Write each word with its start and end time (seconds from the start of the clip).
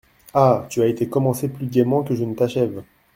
Ah! 0.33 0.65
tu 0.67 0.81
as 0.81 0.87
été 0.87 1.07
commencée 1.07 1.47
plus 1.47 1.67
gaiement 1.67 2.01
que 2.03 2.15
je 2.15 2.23
ne 2.23 2.33
t’achève. 2.33 2.81